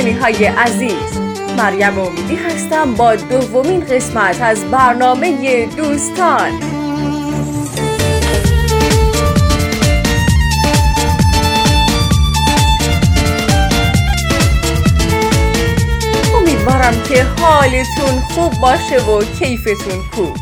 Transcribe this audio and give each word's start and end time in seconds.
آرسنی 0.00 0.12
های 0.12 0.44
عزیز 0.44 1.20
مریم 1.58 1.98
امیدی 1.98 2.36
هستم 2.36 2.94
با 2.94 3.16
دومین 3.16 3.80
قسمت 3.80 4.40
از 4.42 4.64
برنامه 4.70 5.66
دوستان. 5.66 6.50
امیدوارم 16.34 17.02
که 17.08 17.24
حالتون 17.24 18.20
خوب 18.34 18.52
باشه 18.62 19.04
و 19.04 19.22
کیفتون 19.38 20.02
خوب 20.12 20.36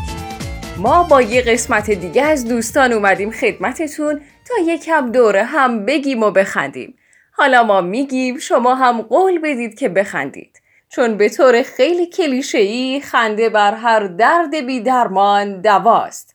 ما 0.77 1.03
با 1.03 1.21
یه 1.21 1.41
قسمت 1.41 1.91
دیگه 1.91 2.23
از 2.23 2.47
دوستان 2.47 2.93
اومدیم 2.93 3.31
خدمتتون 3.31 4.21
تا 4.45 4.53
یکم 4.65 5.11
دوره 5.11 5.43
هم 5.43 5.85
بگیم 5.85 6.23
و 6.23 6.31
بخندیم. 6.31 6.93
حالا 7.39 7.63
ما 7.63 7.81
میگیم 7.81 8.37
شما 8.37 8.75
هم 8.75 9.01
قول 9.01 9.39
بدید 9.39 9.79
که 9.79 9.89
بخندید. 9.89 10.61
چون 10.89 11.17
به 11.17 11.29
طور 11.29 11.61
خیلی 11.61 12.05
کلیشه‌ای 12.05 13.01
خنده 13.01 13.49
بر 13.49 13.73
هر 13.73 14.07
درد 14.07 14.55
بی 14.65 14.79
درمان 14.79 15.61
دواست. 15.61 16.33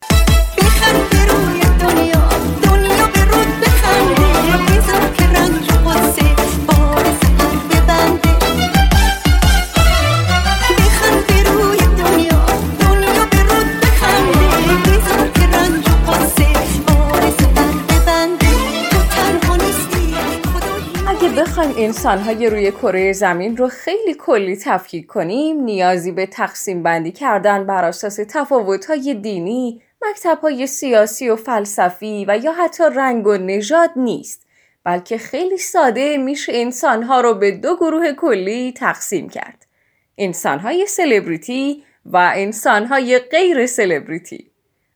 بخند 0.58 1.30
روی 1.30 1.61
دنیا. 1.80 2.33
بخوایم 21.55 21.74
انسانهای 21.78 22.50
روی 22.50 22.70
کره 22.70 23.12
زمین 23.12 23.56
رو 23.56 23.69
خیلی 23.69 24.14
کلی 24.14 24.56
تفکیک 24.56 25.06
کنیم 25.06 25.61
نیازی 25.61 26.12
به 26.12 26.27
تقسیم 26.27 26.83
بندی 26.83 27.12
کردن 27.12 27.66
بر 27.66 27.84
اساس 27.84 28.20
تفاوت‌های 28.28 29.14
دینی، 29.14 29.83
مکتب‌های 30.02 30.66
سیاسی 30.66 31.28
و 31.28 31.36
فلسفی 31.36 32.24
و 32.28 32.38
یا 32.42 32.52
حتی 32.52 32.84
رنگ 32.94 33.27
و 33.27 33.36
نژاد 33.36 33.91
نیست 33.96 34.46
بلکه 34.84 35.19
خیلی 35.19 35.58
ساده 35.58 36.16
میشه 36.16 36.52
انسانها 36.55 37.20
رو 37.20 37.34
به 37.34 37.50
دو 37.50 37.77
گروه 37.77 38.12
کلی 38.12 38.72
تقسیم 38.72 39.28
کرد. 39.28 39.66
انسانهای 40.18 40.86
سلبریتی 40.86 41.84
و 42.06 42.33
انسانهای 42.34 43.18
غیر 43.18 43.66
سلبریتی. 43.66 44.50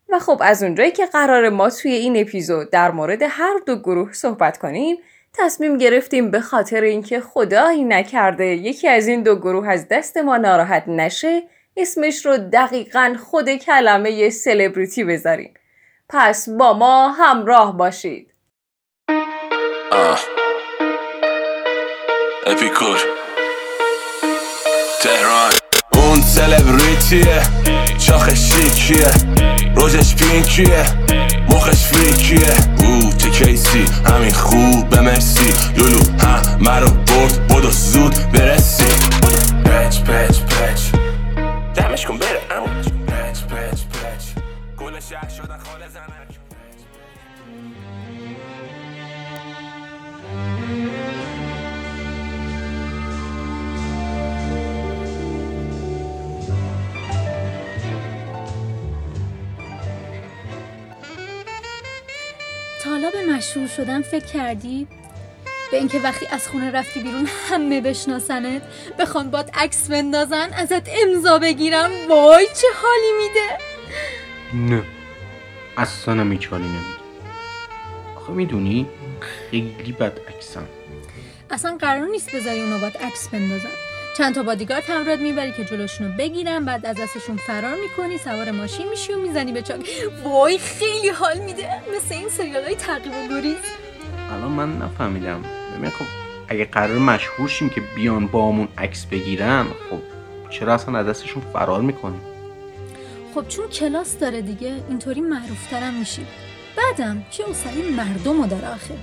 و 0.08 0.18
خب 0.18 0.40
از 0.44 0.62
اونجایی 0.62 0.90
که 0.90 1.06
قرار 1.06 1.48
ما 1.48 1.70
توی 1.70 1.92
این 1.92 2.16
اپیزود 2.16 2.70
در 2.70 2.90
مورد 2.90 3.22
هر 3.22 3.58
دو 3.66 3.76
گروه 3.76 4.12
صحبت 4.12 4.58
کنیم 4.58 4.96
تصمیم 5.34 5.78
گرفتیم 5.78 6.30
به 6.30 6.40
خاطر 6.40 6.80
اینکه 6.80 7.20
خدایی 7.20 7.84
نکرده 7.84 8.46
یکی 8.46 8.88
از 8.88 9.08
این 9.08 9.22
دو 9.22 9.36
گروه 9.36 9.68
از 9.68 9.88
دست 9.88 10.16
ما 10.16 10.36
ناراحت 10.36 10.84
نشه 10.86 11.42
اسمش 11.76 12.26
رو 12.26 12.36
دقیقا 12.52 13.16
خود 13.30 13.50
کلمه 13.56 14.30
سلبریتی 14.30 15.04
بذاریم. 15.04 15.54
پس 16.08 16.48
با 16.48 16.72
ما 16.72 17.08
همراه 17.08 17.76
باشید. 17.76 18.34
آه. 19.92 20.20
اپیکور. 22.46 22.98
تهران. 25.02 25.52
اون 25.92 26.20
سلبریتیه. 26.20 27.42
شاخ 27.98 28.34
شیکیه. 28.34 29.57
روزش 29.78 30.14
پینکیه 30.14 30.84
مخش 31.48 31.86
فریکیه 31.86 32.54
او 32.78 33.12
چه 33.18 33.30
کیسی؟ 33.30 33.84
همین 34.04 34.32
خوب 34.32 34.88
به 34.88 35.00
مرسی. 35.00 35.52
لولو 35.76 36.00
همه 36.18 36.78
رو 36.80 36.90
برد 36.90 37.48
بدو 37.48 37.70
زود 37.70 38.14
برسی. 38.32 38.84
پچ 39.64 40.00
پچ 40.00 40.40
پچ 40.40 40.97
مشهور 63.38 63.68
شدن 63.68 64.02
فکر 64.02 64.24
کردی؟ 64.26 64.86
به 65.70 65.76
اینکه 65.76 65.98
وقتی 65.98 66.26
از 66.26 66.48
خونه 66.48 66.70
رفتی 66.70 67.00
بیرون 67.00 67.28
همه 67.48 67.80
بشناسنت 67.80 68.62
بخوان 68.98 69.30
باد 69.30 69.50
عکس 69.54 69.90
بندازن 69.90 70.52
ازت 70.52 70.88
امضا 70.88 71.38
بگیرم 71.38 71.90
وای 72.08 72.46
چه 72.46 72.66
حالی 72.82 73.12
میده! 73.18 73.58
نه 74.74 74.82
اصلا 75.76 76.14
هم 76.14 76.32
هیچ 76.32 76.46
حالی 76.46 76.64
نمیده. 76.64 76.98
آخه 78.16 78.32
می‌دونی 78.32 78.86
خیلی 79.20 79.92
بد 79.92 80.18
عکسم. 80.28 80.66
اصلا 81.50 81.76
قرار 81.80 82.06
نیست 82.06 82.36
بذاری 82.36 82.60
اونا 82.60 82.78
باد 82.78 82.96
عکس 82.96 83.28
بندازن. 83.28 83.68
چند 84.18 84.34
تا 84.34 84.42
بادیگارد 84.42 84.82
همراهت 84.88 85.18
می‌بری 85.18 85.52
که 85.52 85.64
جلوشونو 85.64 86.12
بگیرن 86.18 86.64
بعد 86.64 86.86
از 86.86 86.96
دستشون 86.96 87.36
فرار 87.36 87.74
می‌کنی 87.74 88.18
سوار 88.18 88.50
ماشین 88.50 88.88
میشی 88.88 89.12
و 89.12 89.18
می‌زنی 89.18 89.52
به 89.52 89.62
چاک. 89.62 89.90
وای 90.24 90.58
خیلی 90.58 91.08
حال 91.08 91.38
میده. 91.38 91.68
مثل 91.96 92.14
این 92.14 92.28
سریال 92.28 92.64
های 92.64 92.74
تعقیب 92.74 93.12
و 93.12 93.34
گریز. 93.34 93.56
الان 94.32 94.50
من 94.50 94.78
نفهمیدم. 94.78 95.42
ببین 95.78 95.90
خب 95.90 96.04
اگه 96.48 96.64
قرار 96.64 96.98
مشهور 96.98 97.48
شیم 97.48 97.70
که 97.70 97.82
بیان 97.96 98.26
بامون 98.26 98.68
عکس 98.78 99.06
بگیرن 99.06 99.64
خب 99.64 99.98
چرا 100.50 100.74
اصلا 100.74 100.98
از 100.98 101.06
دستشون 101.06 101.42
فرار 101.52 101.80
می‌کنیم؟ 101.80 102.20
خب 103.34 103.48
چون 103.48 103.68
کلاس 103.68 104.18
داره 104.18 104.42
دیگه 104.42 104.72
اینطوری 104.88 105.20
معروفترم 105.20 105.94
میشی. 105.94 106.26
بعدم 106.76 107.24
چه 107.30 107.44
اصلی 107.50 107.90
مردم 107.90 108.42
رو 108.42 108.48
داره 108.48 108.68
آخه. 108.68 108.94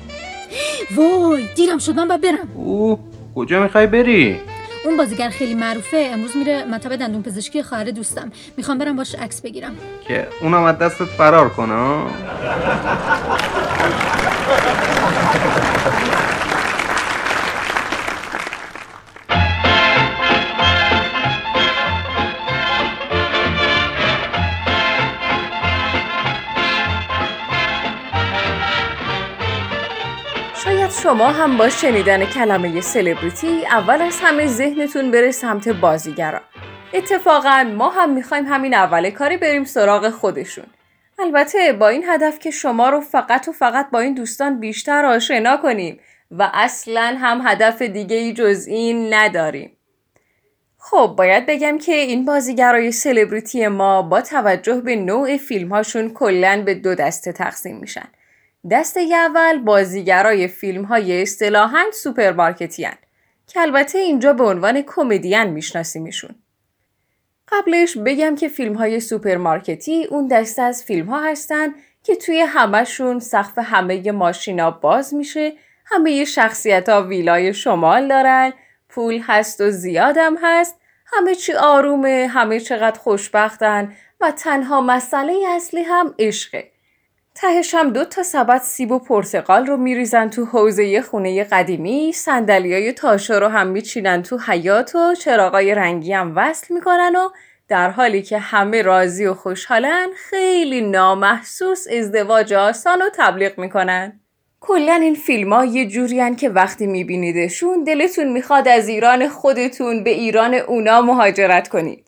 وای 0.96 1.48
دیرم 1.56 1.78
شد 1.78 1.96
من 1.96 2.08
باید 2.08 2.22
برم. 2.22 2.52
اوه 2.56 3.00
کجا 3.36 3.64
می‌خوای 3.64 3.88
بری؟ 3.88 4.40
اون 4.86 4.98
بازیگر 4.98 5.30
خیلی 5.30 5.54
معروفه 5.54 6.10
امروز 6.14 6.38
میره 6.38 6.66
مطب 6.66 6.96
دندون 6.96 7.24
پزشکی 7.24 7.64
خواهر 7.64 7.84
دوستم. 7.84 8.32
می‌خوام 8.58 8.78
برم 8.78 8.96
باش 8.96 9.16
عکس 9.16 9.42
بگیرم. 9.42 9.76
که 10.08 10.28
اونم 10.42 10.64
از 10.64 10.78
دستت 10.78 11.06
فرار 11.06 11.50
کنه 11.50 11.76
شما 31.06 31.32
هم 31.32 31.58
با 31.58 31.70
شنیدن 31.70 32.26
کلمه 32.26 32.82
سلبریتی 32.82 33.66
اول 33.66 34.02
از 34.02 34.20
همه 34.22 34.48
ذهنتون 34.48 35.12
بره 35.12 35.32
سمت 35.32 35.70
بازیگرا. 35.70 36.42
اتفاقا 36.94 37.74
ما 37.78 37.90
هم 37.90 38.14
می‌خوایم 38.14 38.46
همین 38.46 38.74
اول 38.74 39.10
کاری 39.10 39.38
بریم 39.38 39.64
سراغ 39.64 40.10
خودشون. 40.10 40.66
البته 41.20 41.74
با 41.74 41.88
این 41.88 42.04
هدف 42.08 42.40
که 42.40 42.52
شما 42.52 42.90
رو 42.90 43.02
فقط 43.02 43.48
و 43.48 43.52
فقط 43.52 43.90
با 43.90 44.00
این 44.00 44.14
دوستان 44.14 44.60
بیشتر 44.60 45.06
آشنا 45.06 45.58
کنیم 45.58 46.00
و 46.32 46.52
اصلا 46.54 47.18
هم 47.20 47.42
هدف 47.46 47.82
دیگه 47.82 48.16
ای 48.16 48.34
جز 48.34 48.68
این 48.68 49.14
نداریم. 49.14 49.78
خب 50.78 51.16
باید 51.18 51.46
بگم 51.46 51.78
که 51.78 51.94
این 51.94 52.26
بازیگرای 52.26 52.92
سلبریتی 52.92 53.68
ما 53.68 54.02
با 54.02 54.22
توجه 54.22 54.82
به 54.82 54.96
نوع 54.96 55.38
فیلم 55.38 55.70
هاشون 55.70 56.14
به 56.66 56.74
دو 56.74 56.96
دسته 56.96 57.32
تقسیم 57.32 57.78
میشن. 57.78 58.08
دسته 58.72 59.00
اول 59.00 59.58
بازیگرای 59.58 60.48
فیلم 60.48 60.84
های 60.84 61.22
اصطلاحاً 61.22 61.84
سوپرمارکتی 61.94 62.88
که 63.48 63.62
البته 63.62 63.98
اینجا 63.98 64.34
به 64.34 64.44
عنوان 64.44 64.82
کمدین 64.82 65.44
میشناسیمشون. 65.44 66.36
قبلش 67.48 67.98
بگم 67.98 68.36
که 68.36 68.48
فیلم 68.48 68.74
های 68.74 69.00
سوپرمارکتی 69.00 70.06
اون 70.06 70.28
دسته 70.28 70.62
از 70.62 70.84
فیلم 70.84 71.06
ها 71.06 71.22
هستن 71.22 71.74
که 72.04 72.16
توی 72.16 72.40
همهشون 72.40 73.20
سقف 73.20 73.58
همه 73.58 74.12
ماشینا 74.12 74.72
باز 74.72 75.14
میشه 75.14 75.54
همه 75.86 76.26
شخصیت 76.26 76.90
ها 76.90 77.04
ویلای 77.04 77.54
شمال 77.54 78.08
دارن 78.08 78.54
پول 78.90 79.22
هست 79.28 79.62
و 79.62 79.72
زیادم 79.72 80.36
هست 80.42 80.76
همه 81.06 81.36
چی 81.36 81.54
آرومه 81.54 82.28
همه 82.32 82.60
چقدر 82.60 83.00
خوشبختن 83.00 83.94
و 84.22 84.32
تنها 84.32 84.82
مسئله 84.82 85.34
اصلی 85.48 85.84
هم 85.84 86.16
عشقه 86.20 86.75
تهش 87.36 87.76
هم 87.76 87.90
دو 87.90 88.06
تا 88.06 88.24
سبد 88.24 88.62
سیب 88.62 88.92
و 88.92 89.00
پرتقال 89.00 89.66
رو 89.66 89.78
میریزن 89.78 90.30
تو 90.30 90.46
حوض 90.46 91.02
خونه 91.02 91.44
قدیمی 91.44 92.12
صندلیای 92.12 92.94
تاشو 92.94 93.38
رو 93.38 93.48
هم 93.48 93.68
میچینن 93.68 94.24
تو 94.24 94.38
حیاط 94.48 94.96
و 94.96 95.16
چراغای 95.16 95.76
رنگی 95.76 96.14
هم 96.14 96.34
وصل 96.36 96.74
می‌کنن 96.74 97.16
و 97.16 97.30
در 97.68 97.90
حالی 97.90 98.22
که 98.22 98.38
همه 98.38 98.82
راضی 98.82 99.26
و 99.26 99.34
خوشحالن 99.34 100.08
خیلی 100.30 100.82
نامحسوس 100.82 101.88
ازدواج 101.88 102.54
آسان 102.54 103.00
رو 103.00 103.10
تبلیغ 103.14 103.60
می‌کنن 103.60 104.20
کلا 104.60 104.94
این 104.94 105.16
فیلم 105.16 105.54
ها 105.54 105.66
یه 105.66 105.88
جوری 105.88 106.36
که 106.36 106.50
وقتی 106.50 106.88
میبینیدشون 106.88 107.84
دلتون 107.84 108.32
می‌خواد 108.32 108.68
از 108.68 108.88
ایران 108.88 109.28
خودتون 109.28 110.04
به 110.04 110.10
ایران 110.10 110.54
اونا 110.54 111.02
مهاجرت 111.02 111.68
کنید. 111.68 112.05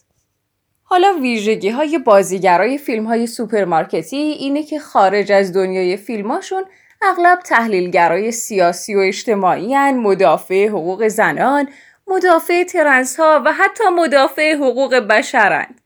حالا 0.90 1.14
ویژگی 1.22 1.70
های 1.70 1.98
بازیگرای 1.98 2.78
فیلم 2.78 3.06
های 3.06 3.28
سوپرمارکتی 3.28 4.18
اینه 4.18 4.64
که 4.64 4.80
خارج 4.80 5.32
از 5.32 5.54
دنیای 5.54 5.98
فیلماشون 5.98 6.64
اغلب 7.02 7.40
تحلیلگرای 7.40 8.32
سیاسی 8.32 8.96
و 8.96 9.00
اجتماعی 9.00 9.76
مدافع 9.92 10.68
حقوق 10.68 11.08
زنان، 11.08 11.70
مدافع 12.08 12.64
ترنس 12.64 13.20
ها 13.20 13.42
و 13.46 13.54
حتی 13.54 13.84
مدافع 13.90 14.56
حقوق 14.56 14.96
بشرند. 14.96 15.82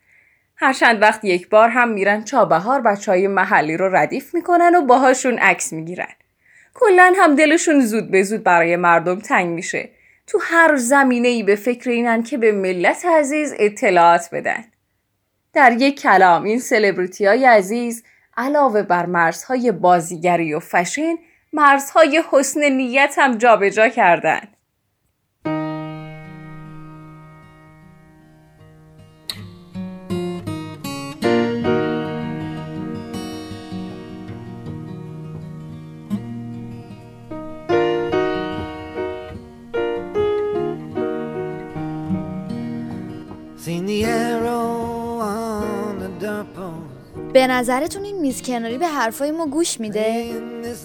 هر 0.55 0.73
چند 0.73 1.01
وقت 1.01 1.25
یک 1.25 1.49
بار 1.49 1.69
هم 1.69 1.89
میرن 1.89 2.23
چابهار 2.23 2.81
بچه 2.81 3.11
های 3.11 3.27
محلی 3.27 3.77
رو 3.77 3.95
ردیف 3.95 4.33
می‌کنن 4.33 4.75
و 4.75 4.81
باهاشون 4.81 5.37
عکس 5.37 5.73
می‌گیرن. 5.73 6.13
کلا 6.73 7.13
هم 7.17 7.35
دلشون 7.35 7.79
زود 7.79 8.11
به 8.11 8.23
زود 8.23 8.43
برای 8.43 8.75
مردم 8.75 9.19
تنگ 9.19 9.49
میشه. 9.49 9.89
تو 10.27 10.39
هر 10.41 10.75
زمینه 10.75 11.27
ای 11.27 11.43
به 11.43 11.55
فکر 11.55 11.89
اینن 11.89 12.23
که 12.23 12.37
به 12.37 12.51
ملت 12.51 13.05
عزیز 13.05 13.53
اطلاعات 13.59 14.29
بدن. 14.31 14.70
در 15.53 15.71
یک 15.71 16.01
کلام 16.01 16.43
این 16.43 16.59
سلبریتی 16.59 17.25
های 17.25 17.45
عزیز 17.45 18.03
علاوه 18.37 18.83
بر 18.83 19.05
مرزهای 19.05 19.71
بازیگری 19.71 20.53
و 20.53 20.59
فشن 20.59 21.15
مرزهای 21.53 22.23
حسن 22.31 22.69
نیت 22.69 23.15
هم 23.17 23.37
جابجا 23.37 23.89
کردن. 23.89 24.41
به 47.41 47.47
نظرتون 47.47 48.03
این 48.03 48.19
میز 48.19 48.41
کناری 48.41 48.77
به 48.77 48.87
حرفای 48.87 49.31
ما 49.31 49.47
گوش 49.47 49.79
میده؟ 49.79 50.25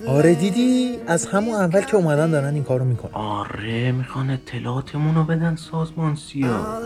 آره 0.08 0.34
دیدی 0.34 0.98
از 1.06 1.26
همون 1.26 1.54
اول 1.54 1.80
که 1.80 1.96
اومدن 1.96 2.30
دارن 2.30 2.54
این 2.54 2.64
کارو 2.64 2.84
می‌کنن. 2.84 3.12
آره 3.12 3.92
می‌خوان 3.92 4.30
اطلاعاتمون 4.30 5.14
رو 5.14 5.24
بدن 5.24 5.56
سازمان 5.56 6.16
سیا 6.16 6.80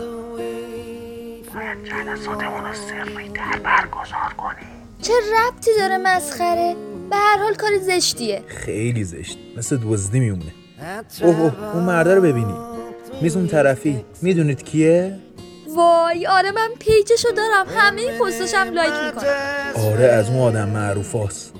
from 1.51 1.89
جلساتمون 1.89 2.63
رو 2.63 2.73
سری 2.73 3.29
در 3.29 3.59
برگزار 3.63 4.33
کنیم 4.37 4.69
چه 5.01 5.13
ربطی 5.13 5.71
داره 5.79 5.97
مسخره؟ 5.97 6.75
به 7.09 7.15
هر 7.15 7.37
حال 7.37 7.53
کار 7.53 7.71
زشتیه. 7.77 8.41
خیلی 8.47 9.03
زشت 9.03 9.37
مثل 9.57 9.77
دزدی 9.77 10.19
میمونه. 10.19 10.53
اوه 11.21 11.41
اوه 11.41 11.75
اون 11.75 11.83
مرده 11.83 12.15
رو 12.15 12.21
ببینی. 12.21 12.55
میز 13.21 13.37
اون 13.37 13.47
طرفی 13.47 14.05
می‌دونید 14.21 14.63
کیه؟ 14.63 15.19
وای 15.75 16.27
آره 16.27 16.51
من 16.51 16.69
پیجشو 16.79 17.29
دارم. 17.37 17.65
همه 17.77 18.19
پستاشم 18.19 18.73
لایک 18.73 18.93
می‌کنم. 19.05 19.91
آره 19.91 20.05
از 20.05 20.29
اون 20.29 20.39
آدم 20.39 20.69
معروف 20.69 21.15
هاست. 21.15 21.53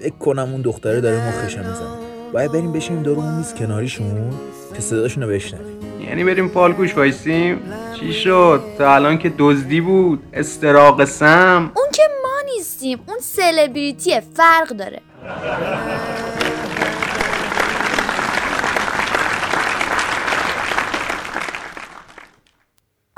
فکر 0.00 0.14
کنم 0.14 0.48
اون 0.52 0.62
دختره 0.62 1.00
داره 1.00 1.28
مخشم 1.28 1.58
می‌زنه. 1.58 1.88
باید 2.32 2.52
بریم 2.52 2.72
بشینیم 2.72 3.02
دور 3.02 3.16
اون 3.16 3.34
میز 3.34 3.54
کناریشون 3.54 4.30
که 4.74 4.80
صداشون 4.80 5.22
رو 5.22 5.28
بشنویم. 5.28 5.80
یعنی 6.08 6.24
بریم 6.24 6.48
فالگوش 6.48 6.96
وایسیم؟ 6.96 7.72
چی 8.00 8.12
شد؟ 8.12 8.62
تا 8.78 8.94
الان 8.94 9.18
که 9.18 9.32
دزدی 9.38 9.80
بود. 9.80 10.22
استراق 10.32 11.04
سمع. 11.04 11.72
اون 11.76 11.86
که 11.92 12.02
ما 12.22 12.52
نیستیم 12.54 13.00
اون 13.06 13.18
سلبریتیه 13.20 14.22
فرق 14.34 14.68
داره. 14.68 15.00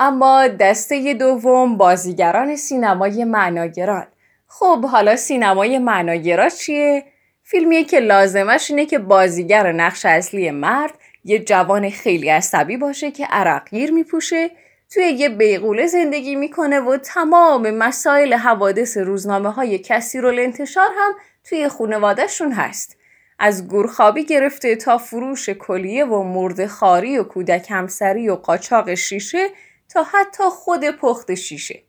اما 0.03 0.47
دسته 0.47 1.13
دوم 1.13 1.77
بازیگران 1.77 2.55
سینمای 2.55 3.23
معناگران 3.23 4.07
خب 4.47 4.85
حالا 4.85 5.15
سینمای 5.15 5.79
معناگرا 5.79 6.49
چیه؟ 6.49 7.03
فیلمیه 7.43 7.83
که 7.83 7.99
لازمش 7.99 8.69
اینه 8.71 8.85
که 8.85 8.99
بازیگر 8.99 9.71
نقش 9.71 10.05
اصلی 10.05 10.51
مرد 10.51 10.93
یه 11.23 11.39
جوان 11.39 11.89
خیلی 11.89 12.29
عصبی 12.29 12.77
باشه 12.77 13.11
که 13.11 13.25
عرقگیر 13.25 13.91
میپوشه 13.91 14.51
توی 14.93 15.03
یه 15.03 15.29
بیغوله 15.29 15.87
زندگی 15.87 16.35
می‌کنه 16.35 16.79
و 16.79 16.97
تمام 16.97 17.71
مسائل 17.71 18.33
حوادث 18.33 18.97
روزنامه 18.97 19.51
های 19.51 19.79
کثیر 19.79 20.27
انتشار 20.27 20.89
هم 20.97 21.11
توی 21.43 21.67
خونوادهشون 21.67 22.51
هست. 22.51 22.97
از 23.39 23.67
گورخوابی 23.67 24.25
گرفته 24.25 24.75
تا 24.75 24.97
فروش 24.97 25.49
کلیه 25.49 26.05
و 26.05 26.23
مرد 26.23 26.65
خاری 26.65 27.17
و 27.17 27.23
کودک 27.23 27.71
همسری 27.71 28.29
و 28.29 28.35
قاچاق 28.35 28.93
شیشه 28.93 29.49
تا 29.89 30.03
حتی 30.03 30.43
خود 30.43 30.89
پخت 30.89 31.33
شیشه. 31.33 31.83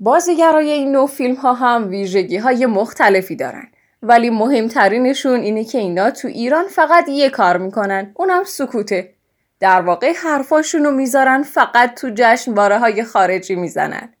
بازیگرای 0.00 0.70
این 0.70 0.92
نوع 0.92 1.06
فیلم 1.06 1.34
ها 1.34 1.52
هم 1.52 1.88
ویژگی 1.88 2.36
های 2.36 2.66
مختلفی 2.66 3.36
دارن. 3.36 3.68
ولی 4.02 4.30
مهمترینشون 4.30 5.40
اینه 5.40 5.64
که 5.64 5.78
اینا 5.78 6.10
تو 6.10 6.28
ایران 6.28 6.68
فقط 6.68 7.08
یه 7.08 7.30
کار 7.30 7.56
می‌کنن. 7.56 8.12
اونم 8.14 8.44
سکوته. 8.44 9.14
در 9.60 9.80
واقع 9.80 10.12
حرفاشون 10.12 10.84
رو 10.84 10.90
می‌ذارن 10.90 11.42
فقط 11.42 11.94
تو 11.94 12.10
جشنواره 12.14 12.78
های 12.78 13.04
خارجی 13.04 13.54
می‌زنن. 13.54 14.14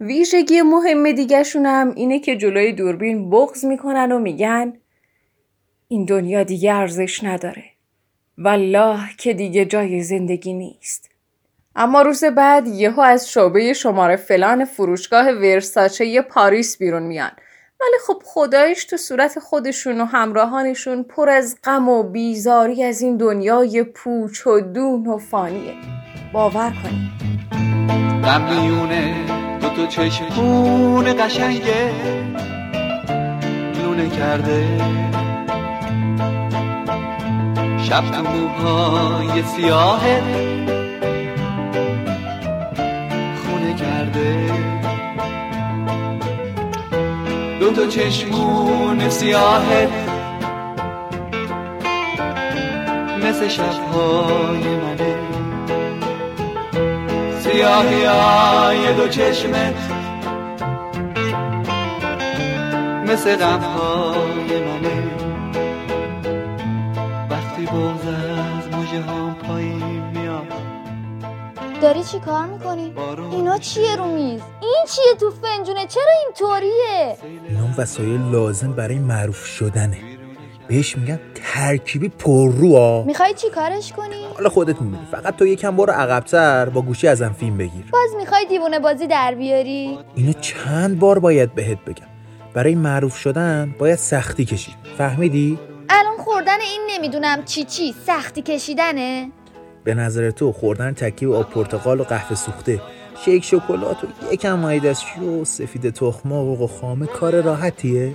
ویژگی 0.00 0.62
مهم 0.62 1.12
دیگهشون 1.12 1.66
هم 1.66 1.94
اینه 1.96 2.18
که 2.18 2.36
جلوی 2.36 2.72
دوربین 2.72 3.30
بغض 3.30 3.64
می‌کنن 3.64 4.12
و 4.12 4.18
میگن 4.18 4.72
این 5.88 6.04
دنیا 6.04 6.42
دیگه 6.42 6.74
ارزش 6.74 7.24
نداره. 7.24 7.64
والله 8.38 9.00
که 9.18 9.34
دیگه 9.34 9.64
جای 9.64 10.02
زندگی 10.02 10.54
نیست. 10.54 11.07
اما 11.80 12.02
روز 12.02 12.24
بعد 12.24 12.66
یهو 12.66 13.00
از 13.00 13.30
شعبه 13.30 13.72
شماره 13.72 14.16
فلان 14.16 14.64
فروشگاه 14.64 15.30
ورساچه 15.30 16.22
پاریس 16.22 16.78
بیرون 16.78 17.02
میان. 17.02 17.30
ولی 17.80 17.98
خب 18.06 18.22
خدایش 18.24 18.84
تو 18.84 18.96
صورت 18.96 19.38
خودشون 19.38 20.00
و 20.00 20.04
همراهانشون 20.04 21.02
پر 21.02 21.28
از 21.28 21.56
غم 21.64 21.88
و 21.88 22.02
بیزاری 22.02 22.84
از 22.84 23.00
این 23.00 23.16
دنیای 23.16 23.82
پوچ 23.82 24.46
و 24.46 24.60
دون 24.60 25.06
و 25.06 25.18
فانیه. 25.18 25.74
باور 26.32 26.70
کنید. 26.82 27.18
غم 28.24 28.42
میونه 28.42 29.14
دو 29.60 29.68
تو 29.68 29.86
چشمون 29.86 31.26
قشنگه 31.26 31.90
لونه 33.82 34.08
کرده 34.08 34.64
شب 37.78 38.10
تو 38.10 38.22
موهای 38.22 39.42
سیاهه 39.42 40.57
کرده 44.18 44.52
دو 47.60 47.72
تا 47.72 47.86
چشمون 47.86 49.08
سیاهت 49.10 49.88
مثل 53.22 53.48
شبهای 53.48 54.76
منه. 54.76 55.14
سیاهی 57.40 58.04
های 58.04 58.94
دو 58.94 59.08
چشمت 59.08 59.74
مثل 63.06 63.36
غمهای 63.36 64.60
منه. 64.64 65.02
وقتی 67.30 67.66
بغز 67.66 68.06
از 68.06 68.68
موجه 68.72 69.34
پایین 69.42 70.02
میاد. 70.14 70.52
داری 71.82 72.02
چی 72.02 72.18
کار 72.18 72.57
اینا 73.38 73.58
چیه 73.58 73.96
رو 73.96 74.06
میز؟ 74.06 74.40
این 74.62 74.84
چیه 74.88 75.14
تو 75.20 75.30
فنجونه؟ 75.30 75.86
چرا 75.86 76.12
اینطوریه؟ 76.24 77.16
اینا 77.48 77.68
وسایل 77.78 78.20
لازم 78.20 78.72
برای 78.72 78.98
معروف 78.98 79.44
شدنه 79.44 79.98
بهش 80.68 80.96
میگن 80.96 81.20
ترکیبی 81.34 82.08
پررو 82.08 82.76
ها 82.76 83.04
می‌خوای 83.06 83.34
چی 83.34 83.50
کارش 83.50 83.92
کنی؟ 83.92 84.24
حالا 84.34 84.48
خودت 84.48 84.82
می‌دونی 84.82 85.06
فقط 85.10 85.36
تو 85.36 85.46
یکم 85.46 85.76
برو 85.76 85.92
عقبتر 85.92 86.68
با 86.68 86.82
گوشی 86.82 87.08
ازم 87.08 87.36
فیلم 87.40 87.56
بگیر 87.58 87.84
باز 87.92 88.10
می‌خوای 88.18 88.46
دیوونه 88.48 88.78
بازی 88.78 89.06
در 89.06 89.34
بیاری؟ 89.34 89.98
اینو 90.14 90.32
چند 90.32 90.98
بار 90.98 91.18
باید 91.18 91.54
بهت 91.54 91.84
بگم 91.84 92.06
برای 92.54 92.74
معروف 92.74 93.16
شدن 93.16 93.74
باید 93.78 93.98
سختی 93.98 94.44
کشید 94.44 94.74
فهمیدی 94.98 95.58
الان 95.88 96.16
خوردن 96.18 96.60
این 96.60 96.80
نمی‌دونم 96.90 97.44
چی 97.44 97.64
چی 97.64 97.94
سختی 98.06 98.42
کشیدنه؟ 98.42 99.30
به 99.84 99.94
نظر 99.94 100.30
تو 100.30 100.52
خوردن 100.52 100.92
تکیه 100.92 101.28
آب 101.28 101.50
پرتقال 101.50 102.00
و 102.00 102.04
قهوه 102.04 102.34
سوخته 102.36 102.80
شیک 103.24 103.44
شکلات 103.44 104.04
و 104.04 104.32
یکم 104.32 104.54
مایی 104.54 104.80
دستشو 104.80 105.20
و 105.20 105.44
سفید 105.44 105.90
تخم 105.90 106.32
و 106.32 106.66
خامه 106.66 107.06
کار 107.06 107.40
راحتیه. 107.40 108.14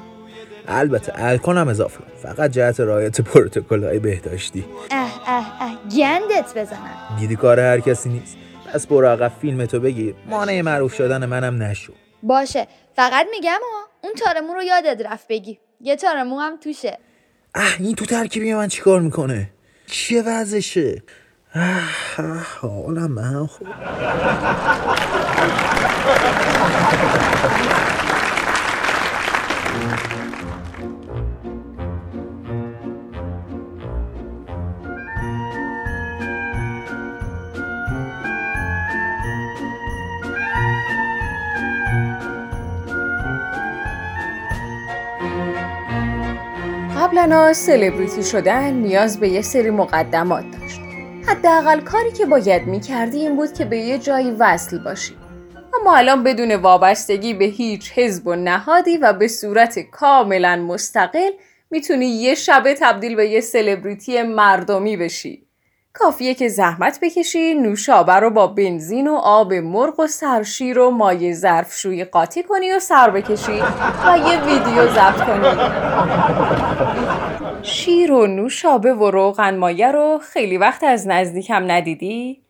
البته 0.68 1.14
الکل 1.16 1.58
هم 1.58 1.68
اضافه. 1.68 2.00
فقط 2.24 2.52
جهت 2.52 2.80
رعایت 2.80 3.22
پروتکل 3.22 3.84
های 3.84 4.00
بهداشتی. 4.00 4.66
اه 4.92 5.22
اه 5.28 5.58
اه 5.62 5.78
گندت 5.98 6.58
بزنم 6.58 7.18
دیدی 7.20 7.36
کار 7.36 7.60
هر 7.60 7.80
کسی 7.80 8.10
نیست. 8.10 8.38
پس 8.74 8.88
برو 8.88 9.08
عقب 9.08 9.32
فیلم 9.42 9.66
تو 9.66 9.80
بگیر. 9.80 10.16
مانع 10.30 10.62
معروف 10.62 10.94
شدن 10.94 11.26
منم 11.26 11.64
نشو. 11.64 11.94
باشه. 12.24 12.68
فقط 12.96 13.28
میگم 13.32 13.52
ها 13.52 13.88
اون 14.04 14.14
تارمو 14.14 14.54
رو 14.54 14.64
یادت 14.64 15.06
رفت 15.06 15.28
بگی. 15.28 15.60
یه 15.82 15.96
تارمو 15.96 16.40
هم 16.40 16.58
توشه. 16.58 16.98
اه 17.56 17.76
این 17.80 17.96
تو 17.96 18.06
ترکیبی 18.06 18.54
من 18.54 18.68
چیکار 18.68 19.02
می‌کنه؟ 19.02 19.50
چیه 19.88 20.22
وضعشه؟ 20.22 21.04
حالم 22.62 23.48
قبلا 46.98 47.54
سلبریتی 47.54 48.24
شدن 48.24 48.74
نیاز 48.74 49.20
به 49.20 49.30
یه 49.30 49.42
سری 49.42 49.70
مقدمات 49.70 50.46
داشت 50.52 50.63
حداقل 51.34 51.80
کاری 51.80 52.12
که 52.12 52.26
باید 52.26 52.68
می‌کردی 52.68 53.20
این 53.20 53.36
بود 53.36 53.54
که 53.54 53.66
به 53.66 53.78
یه 53.78 53.98
جایی 53.98 54.32
وصل 54.32 54.78
باشی. 54.84 55.16
اما 55.82 55.96
الان 55.96 56.24
بدون 56.24 56.56
وابستگی 56.56 57.34
به 57.34 57.46
هیچ 57.46 57.92
حزب 57.96 58.28
و 58.28 58.36
نهادی 58.36 58.98
و 58.98 59.14
به 59.14 59.28
صورت 59.28 59.80
کاملا 59.80 60.56
مستقل 60.56 61.30
می‌تونی 61.72 62.06
یه 62.06 62.36
شبه 62.36 62.74
تبدیل 62.74 63.16
به 63.16 63.28
یه 63.28 63.42
سلبریتی 63.42 64.22
مردمی 64.22 64.98
بشی. 64.98 65.48
کافیه 65.94 66.34
که 66.34 66.48
زحمت 66.48 67.00
بکشی 67.02 67.54
نوشابه 67.54 68.14
رو 68.14 68.30
با 68.30 68.48
بنزین 68.48 69.08
و 69.08 69.16
آب 69.16 69.54
مرغ 69.54 70.00
و 70.00 70.08
سرشیر 70.08 70.80
و 70.80 70.92
مایع 70.92 71.34
ظرفشویی 71.34 72.04
قاطی 72.04 72.44
کنی 72.44 72.72
و 72.72 72.80
سر 72.80 73.10
بکشی 73.10 73.62
و 74.06 74.18
یه 74.18 74.44
ویدیو 74.46 74.88
ضبط 74.88 75.22
کنی. 75.26 75.48
شیر 77.64 78.12
و 78.12 78.28
نوشابه 78.28 78.94
و 78.94 79.12
روغن 79.12 79.58
مایه 79.58 79.92
رو 79.92 80.20
خیلی 80.34 80.58
وقت 80.58 80.84
از 80.84 81.08
نزدیکم 81.08 81.72
ندیدی؟ 81.72 82.42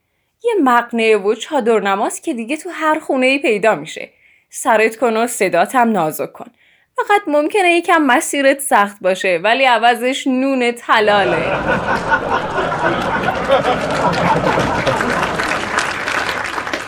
یه 0.43 0.51
مقنعه 0.63 1.17
و 1.17 1.35
چادر 1.35 1.79
نماز 1.79 2.21
که 2.21 2.33
دیگه 2.33 2.57
تو 2.57 2.69
هر 2.69 2.99
خونه 2.99 3.25
ای 3.25 3.39
پیدا 3.39 3.75
میشه 3.75 4.09
سرت 4.49 4.95
کن 4.95 5.17
و 5.17 5.27
صداتم 5.27 5.91
نازک 5.91 6.33
کن 6.33 6.45
فقط 6.95 7.21
ممکنه 7.27 7.69
یکم 7.69 8.01
مسیرت 8.01 8.59
سخت 8.59 8.97
باشه 9.01 9.39
ولی 9.43 9.65
عوضش 9.65 10.27
نون 10.27 10.71
تلاله 10.71 11.59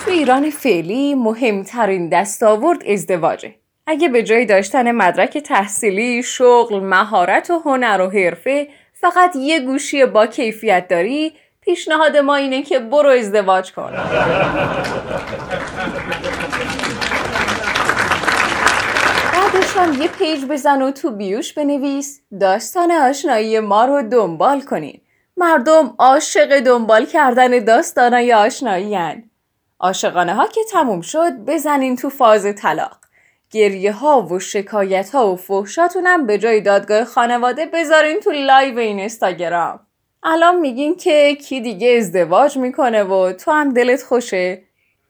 تو 0.05 0.11
ایران 0.11 0.49
فعلی 0.49 1.15
مهمترین 1.15 2.09
دستاورد 2.09 2.83
ازدواجه. 2.87 3.55
اگه 3.87 4.09
به 4.09 4.23
جای 4.23 4.45
داشتن 4.45 4.91
مدرک 4.91 5.37
تحصیلی، 5.37 6.23
شغل، 6.23 6.79
مهارت 6.79 7.49
و 7.49 7.59
هنر 7.65 8.01
و 8.01 8.09
حرفه 8.09 8.67
فقط 8.93 9.35
یه 9.35 9.59
گوشی 9.59 10.05
با 10.05 10.27
کیفیت 10.27 10.87
داری، 10.87 11.33
پیشنهاد 11.61 12.17
ما 12.17 12.35
اینه 12.35 12.63
که 12.63 12.79
برو 12.79 13.09
ازدواج 13.09 13.71
کن. 13.71 13.91
بعدش 19.33 19.77
هم 19.77 20.01
یه 20.01 20.07
پیج 20.07 20.45
بزن 20.45 20.81
و 20.81 20.91
تو 20.91 21.11
بیوش 21.11 21.53
بنویس 21.53 22.21
داستان 22.41 22.91
آشنایی 22.91 23.59
ما 23.59 23.85
رو 23.85 24.01
دنبال 24.01 24.61
کنین. 24.61 25.01
مردم 25.37 25.95
عاشق 25.99 26.59
دنبال 26.59 27.05
کردن 27.05 27.63
داستانای 27.63 28.33
آشنایی‌ان. 28.33 29.23
عاشقانه 29.79 30.33
ها 30.33 30.47
که 30.47 30.61
تموم 30.71 31.01
شد 31.01 31.31
بزنین 31.47 31.95
تو 31.95 32.09
فاز 32.09 32.55
طلاق. 32.55 33.04
گریه 33.51 33.91
ها 33.91 34.21
و 34.21 34.39
شکایت 34.39 35.09
ها 35.09 35.31
و 35.31 35.35
فحشاتونم 35.35 36.25
به 36.25 36.37
جای 36.37 36.61
دادگاه 36.61 37.05
خانواده 37.05 37.65
بذارین 37.65 38.19
تو 38.19 38.31
live 38.31 38.79
این 38.79 38.99
اینستاگرام. 38.99 39.79
الان 40.23 40.59
میگین 40.59 40.95
که 40.95 41.35
کی 41.35 41.61
دیگه 41.61 41.97
ازدواج 41.97 42.57
می‌کنه 42.57 43.03
و 43.03 43.33
تو 43.33 43.51
هم 43.51 43.73
دلت 43.73 44.03
خوشه؟ 44.03 44.61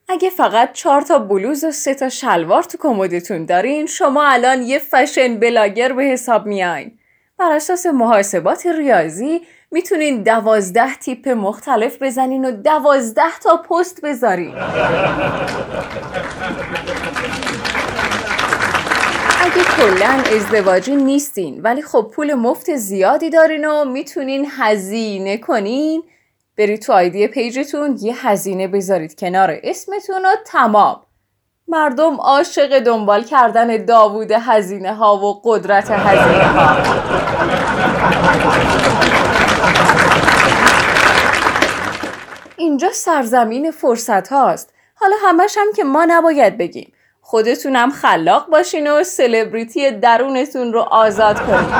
اگه 0.09 0.29
فقط 0.29 0.73
چهار 0.73 1.01
تا 1.01 1.19
بلوز 1.19 1.63
و 1.63 1.71
سه 1.71 1.93
تا 1.93 2.09
شلوار 2.09 2.63
تو 2.63 2.77
کمدتون 2.77 3.45
دارین 3.45 3.85
شما 3.85 4.23
الان 4.27 4.61
یه 4.61 4.79
fashion 4.79 5.39
blogger 5.39 5.93
به 5.93 6.03
حساب 6.03 6.45
میاین. 6.45 6.99
بر 7.37 7.51
اساس 7.51 7.85
محاسبات 7.85 8.65
ریاضی 8.65 9.41
می‌تونین 9.71 10.23
دوازده 10.23 10.95
تیپ 10.95 11.29
مختلف 11.29 12.01
بزنین 12.01 12.45
و 12.45 12.51
دوازده 12.51 13.39
تا 13.43 13.57
پست 13.57 14.01
بذارین. 14.01 14.53
کلا 19.85 20.23
ازدواجی 20.35 20.95
نیستین 20.95 21.61
ولی 21.61 21.81
خب 21.81 22.11
پول 22.15 22.33
مفت 22.33 22.75
زیادی 22.75 23.29
دارین 23.29 23.65
و 23.65 23.85
می‌تونین 23.85 24.47
هزینه 24.57 25.37
کنین. 25.37 26.03
برید 26.57 26.81
تو 26.81 26.93
آیدی 26.93 27.27
پیجتون 27.27 27.97
یه 28.01 28.27
هزینه 28.27 28.67
بذارید 28.67 29.19
کنار 29.19 29.59
اسمتون 29.63 30.25
و 30.25 30.29
تمام. 30.45 31.01
مردم 31.67 32.15
عاشق 32.15 32.79
دنبال 32.79 33.23
کردن 33.23 33.85
داوود 33.85 34.31
هزینه 34.31 34.93
ها 34.93 35.17
و 35.17 35.41
قدرت 35.43 35.91
هزینه 35.91 36.43
ها 36.43 36.75
اینجا 42.57 42.89
سرزمین 42.91 43.71
فرصت 43.71 44.27
هاست 44.27 44.73
حالا 44.95 45.15
همش 45.21 45.57
هم 45.57 45.67
که 45.75 45.83
ما 45.83 46.05
نباید 46.09 46.57
بگیم. 46.57 46.91
خودتونم 47.27 47.89
خلاق 47.89 48.50
باشین 48.50 48.91
و 48.91 49.03
سلبریتی 49.03 49.91
درونتون 49.91 50.74
رو 50.74 50.79
آزاد 50.79 51.39
کنین. 51.39 51.74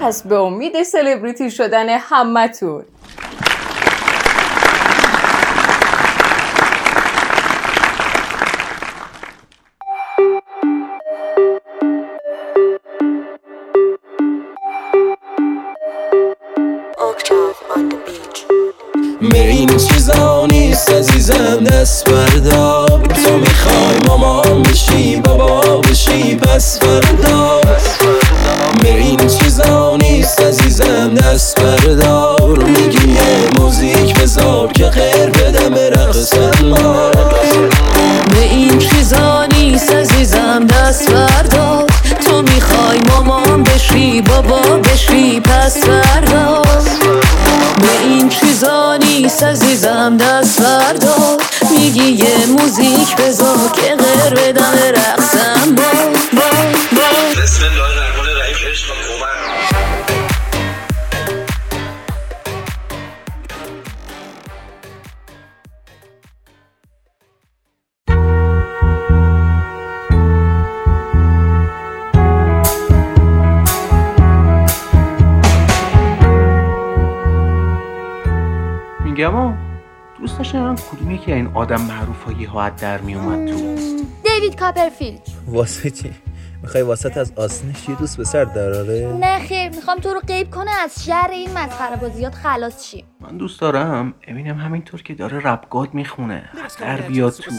پس 0.00 0.22
به 0.22 0.36
امید 0.36 0.82
سلبریتی 0.82 1.50
شدن 1.50 1.88
همتون. 1.88 2.84
بابا 26.12 26.22
بشی 26.22 26.36
پس 26.36 26.78
یکی 81.22 81.32
این 81.32 81.50
آدم 81.54 81.80
معروف 81.80 82.46
ها 82.48 82.70
در 82.70 82.98
میومد 82.98 83.52
تو. 83.52 83.76
دیوید 84.24 84.56
کاپرفیلد. 84.60 85.20
واسه 85.46 85.90
چی؟ 85.90 86.12
می‌خوای 86.62 86.82
واسط 86.82 87.16
از 87.16 87.32
آسنش 87.36 87.88
یه 87.88 87.94
دوست 87.94 88.20
پسر 88.20 88.44
دراره؟ 88.44 89.16
نه 89.20 89.38
خیر 89.38 89.68
می‌خوام 89.68 89.98
تو 89.98 90.14
رو 90.14 90.20
غیب 90.20 90.50
کنه 90.50 90.70
از 90.84 91.04
شر 91.04 91.28
این 91.30 91.50
مسخره 91.58 91.96
بازیات 91.96 92.34
خلاص 92.34 92.84
شی. 92.84 93.04
من 93.20 93.36
دوست 93.36 93.60
دارم 93.60 94.14
امینم 94.28 94.58
همینطور 94.58 95.02
که 95.02 95.14
داره 95.14 95.38
ربگاد 95.38 95.94
می‌خونه. 95.94 96.50
در 96.80 97.00
بیاد 97.00 97.32
تو. 97.32 97.50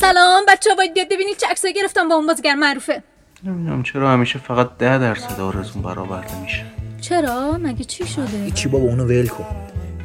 سلام 0.00 0.42
بچه 0.48 0.70
ها 0.70 0.76
باید 0.76 0.94
بیاد 0.94 1.06
ببینید 1.10 1.36
چه 1.36 1.46
عکسایی 1.50 1.74
گرفتم 1.74 2.08
با 2.08 2.14
اون 2.14 2.26
بازیگر 2.26 2.54
معروفه. 2.54 3.02
نمی‌دونم 3.44 3.82
چرا 3.82 4.10
همیشه 4.10 4.38
فقط 4.38 4.76
ده 4.78 4.98
درصد 4.98 5.40
آرزون 5.40 5.82
برآورده 5.82 6.40
میشه. 6.40 6.64
چرا؟ 7.00 7.52
مگه 7.52 7.84
چی 7.84 8.06
شده؟ 8.06 8.50
چی 8.50 8.68
بابا 8.68 8.84
اونو 8.84 9.04
ول 9.04 9.26
کن. 9.26 9.44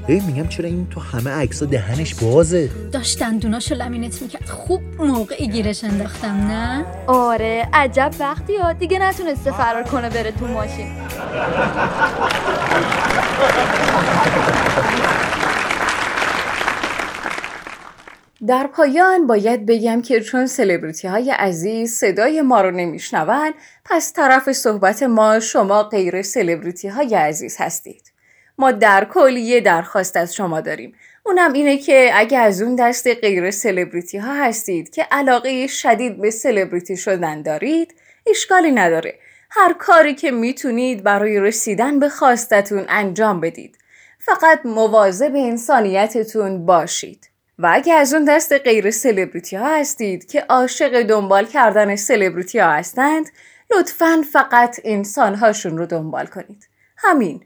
ببین 0.03 0.23
میگم 0.23 0.47
چرا 0.47 0.65
این 0.69 0.87
تو 0.89 0.99
همه 0.99 1.31
عکس 1.31 1.63
دهنش 1.63 2.15
بازه؟ 2.15 2.69
داشت 2.91 3.19
دندوناشو 3.19 3.75
لمینت 3.75 4.21
می‌کرد. 4.21 4.49
خوب 4.49 4.81
موقعی 4.99 5.47
گیرش 5.47 5.83
انداختم 5.83 6.27
نه؟ 6.27 6.85
آره 7.07 7.69
عجب 7.73 8.11
وقتی 8.19 8.55
ها. 8.55 8.73
دیگه 8.73 8.99
نتونسته 8.99 9.51
فرار 9.51 9.83
کنه 9.83 10.09
بره 10.09 10.31
تو 10.31 10.47
ماشین. 10.47 10.87
در 18.47 18.67
پایان 18.67 19.27
باید 19.27 19.65
بگم 19.65 20.01
که 20.01 20.19
چون 20.19 20.47
سلبریتی 20.47 21.07
های 21.07 21.31
عزیز 21.31 21.93
صدای 21.93 22.41
ما 22.41 22.61
رو 22.61 22.71
نمیشنون 22.71 23.53
پس 23.85 24.13
طرف 24.13 24.51
صحبت 24.51 25.03
ما 25.03 25.39
شما 25.39 25.83
غیر 25.83 26.21
سلبریتی 26.21 26.87
های 26.87 27.15
عزیز 27.15 27.55
هستید. 27.59 28.12
ما 28.57 28.71
در 28.71 29.05
کل 29.05 29.37
یه 29.37 29.61
درخواست 29.61 30.17
از 30.17 30.35
شما 30.35 30.61
داریم. 30.61 30.95
اونم 31.25 31.53
اینه 31.53 31.77
که 31.77 32.11
اگه 32.13 32.37
از 32.37 32.61
اون 32.61 32.75
دست 32.75 33.07
غیر 33.07 33.51
سلبریتی 33.51 34.17
ها 34.17 34.33
هستید 34.33 34.89
که 34.89 35.07
علاقه 35.11 35.67
شدید 35.67 36.21
به 36.21 36.31
سلبریتی 36.31 36.97
شدن 36.97 37.41
دارید 37.41 37.95
اشکالی 38.27 38.71
نداره. 38.71 39.19
هر 39.49 39.73
کاری 39.73 40.15
که 40.15 40.31
می‌تونید 40.31 41.03
برای 41.03 41.39
رسیدن 41.39 41.99
به 41.99 42.09
خواستتون 42.09 42.85
انجام 42.89 43.39
بدید. 43.39 43.77
فقط 44.19 44.65
مواظب 44.65 45.31
انسانیتتون 45.35 46.65
باشید. 46.65 47.29
و 47.59 47.69
اگه 47.73 47.93
از 47.93 48.13
اون 48.13 48.25
دست 48.25 48.53
غیر 48.53 48.91
سلبریتی 48.91 49.55
ها 49.55 49.75
هستید 49.75 50.31
که 50.31 50.41
عاشق 50.41 51.03
دنبال 51.03 51.45
کردن 51.45 51.95
سلبریتی 51.95 52.59
ها 52.59 52.71
هستند 52.71 53.29
لطفا 53.71 54.23
فقط 54.33 54.79
انسان 54.83 55.35
هاشون 55.35 55.77
رو 55.77 55.85
دنبال 55.85 56.25
کنید 56.25 56.67
همین 56.97 57.45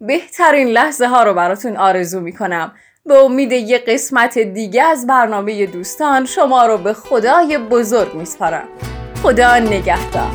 بهترین 0.00 0.68
لحظه 0.68 1.08
ها 1.08 1.22
رو 1.22 1.34
براتون 1.34 1.76
آرزو 1.76 2.20
می 2.20 2.32
کنم 2.32 2.72
به 3.06 3.14
امید 3.14 3.52
یه 3.52 3.78
قسمت 3.78 4.38
دیگه 4.38 4.82
از 4.82 5.06
برنامه 5.06 5.66
دوستان 5.66 6.26
شما 6.26 6.66
رو 6.66 6.78
به 6.78 6.92
خدای 6.92 7.58
بزرگ 7.58 8.14
میسپارم 8.14 8.68
خدا 9.22 9.58
نگهدار 9.58 10.30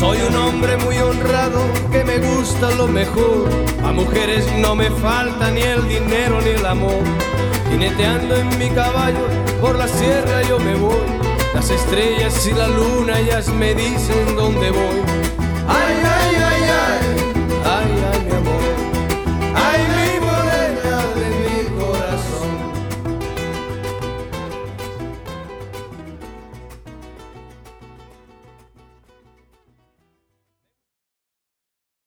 Soy 0.00 0.18
un 0.28 0.36
hombre 0.44 0.74
muy 0.84 0.96
honrado 1.06 1.60
que 1.92 2.04
me 2.10 2.18
gusta 2.30 2.66
lo 2.80 2.86
mejor. 3.00 3.44
A 3.88 3.90
mujeres 4.00 4.44
no 4.64 4.74
me 4.80 4.88
falta 5.04 5.44
ni 5.56 5.62
el 5.74 5.82
dinero 5.94 6.36
ni 6.46 6.52
el 6.58 6.66
amor. 6.74 7.04
Jineteando 7.70 8.32
en 8.42 8.48
mi 8.60 8.68
caballo 8.80 9.24
por 9.62 9.74
la 9.82 9.88
sierra 9.98 10.38
yo 10.50 10.58
me 10.66 10.74
voy. 10.84 11.08
Las 11.54 11.68
estrellas 11.78 12.34
y 12.50 12.52
la 12.60 12.68
luna 12.78 13.12
ellas 13.22 13.46
me 13.60 13.70
dicen 13.74 14.26
dónde 14.40 14.68
voy. 14.70 15.25
I 15.68 15.72
ay, 16.14 16.36
I 16.36 16.70
ay. 16.70 17.25